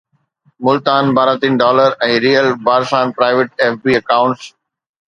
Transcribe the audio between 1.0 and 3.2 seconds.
باراتين dollar ۽ real بارسان